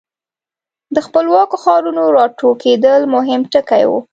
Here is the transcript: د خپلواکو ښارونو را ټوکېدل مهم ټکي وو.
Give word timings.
د 0.95 0.97
خپلواکو 1.07 1.55
ښارونو 1.63 2.03
را 2.15 2.25
ټوکېدل 2.39 3.01
مهم 3.15 3.41
ټکي 3.53 3.83
وو. 3.89 3.99